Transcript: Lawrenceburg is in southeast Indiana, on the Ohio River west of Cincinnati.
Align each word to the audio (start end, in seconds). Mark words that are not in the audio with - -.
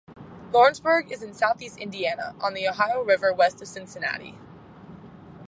Lawrenceburg 0.51 1.11
is 1.11 1.21
in 1.21 1.31
southeast 1.31 1.77
Indiana, 1.77 2.33
on 2.41 2.55
the 2.55 2.67
Ohio 2.67 3.03
River 3.03 3.31
west 3.31 3.61
of 3.61 3.67
Cincinnati. 3.67 4.35